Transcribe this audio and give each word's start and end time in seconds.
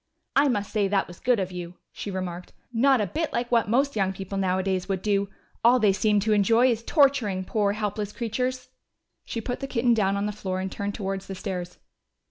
"I 0.35 0.47
must 0.47 0.71
say 0.73 0.87
that 0.87 1.07
was 1.07 1.19
good 1.19 1.39
of 1.39 1.51
you," 1.51 1.75
she 1.91 2.09
remarked. 2.09 2.53
"Not 2.73 2.99
a 3.01 3.05
bit 3.05 3.31
like 3.31 3.51
what 3.51 3.69
most 3.69 3.95
young 3.95 4.13
people 4.13 4.35
nowadays 4.35 4.89
would 4.89 5.03
do! 5.03 5.29
All 5.63 5.77
they 5.79 5.93
seem 5.93 6.19
to 6.21 6.33
enjoy 6.33 6.71
is 6.71 6.81
torturing 6.81 7.43
poor 7.45 7.73
helpless 7.73 8.11
creatures!" 8.11 8.69
She 9.25 9.41
put 9.41 9.59
the 9.59 9.67
kitten 9.67 9.93
down 9.93 10.17
on 10.17 10.25
the 10.25 10.31
floor 10.31 10.59
and 10.59 10.71
turned 10.71 10.95
towards 10.95 11.27
the 11.27 11.35
stairs. 11.35 11.77